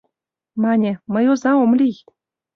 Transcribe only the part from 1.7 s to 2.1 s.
лий».